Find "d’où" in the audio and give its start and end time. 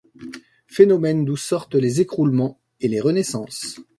1.25-1.37